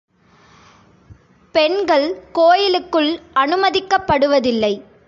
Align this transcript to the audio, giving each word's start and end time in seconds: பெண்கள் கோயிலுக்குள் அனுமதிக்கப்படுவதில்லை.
பெண்கள் 1.55 2.17
கோயிலுக்குள் 2.31 3.19
அனுமதிக்கப்படுவதில்லை. 3.35 4.81